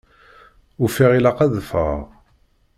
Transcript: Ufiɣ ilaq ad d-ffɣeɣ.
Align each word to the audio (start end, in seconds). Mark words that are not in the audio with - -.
Ufiɣ 0.83 1.11
ilaq 1.13 1.37
ad 1.45 1.49
d-ffɣeɣ. 1.55 2.01